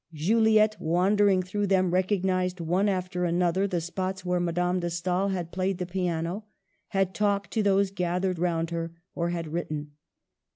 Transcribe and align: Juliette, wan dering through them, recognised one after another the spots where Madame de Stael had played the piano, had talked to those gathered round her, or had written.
Juliette, 0.15 0.77
wan 0.79 1.15
dering 1.15 1.43
through 1.43 1.67
them, 1.67 1.91
recognised 1.91 2.59
one 2.59 2.89
after 2.89 3.23
another 3.23 3.67
the 3.67 3.79
spots 3.79 4.25
where 4.25 4.39
Madame 4.39 4.79
de 4.79 4.89
Stael 4.89 5.27
had 5.27 5.51
played 5.51 5.77
the 5.77 5.85
piano, 5.85 6.45
had 6.87 7.13
talked 7.13 7.51
to 7.51 7.61
those 7.61 7.91
gathered 7.91 8.39
round 8.39 8.71
her, 8.71 8.95
or 9.13 9.29
had 9.29 9.53
written. 9.53 9.91